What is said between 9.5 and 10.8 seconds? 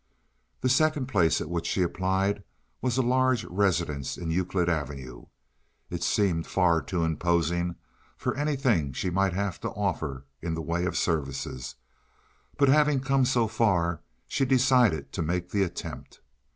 to offer in the